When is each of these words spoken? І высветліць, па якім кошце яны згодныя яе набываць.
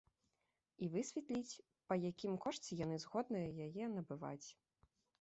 І 0.85 0.89
высветліць, 0.95 1.61
па 1.91 1.99
якім 2.11 2.33
кошце 2.49 2.81
яны 2.85 3.01
згодныя 3.07 3.47
яе 3.71 3.95
набываць. 3.97 4.47